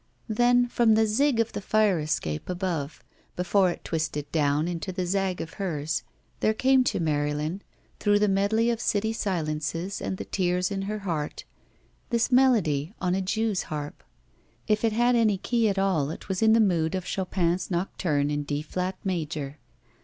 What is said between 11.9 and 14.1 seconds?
this melody, on a jew's harp: